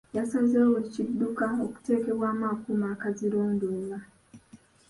[0.17, 3.97] Yasazeewo buli kidduka okuteekebwemu akuuma akazirondoola.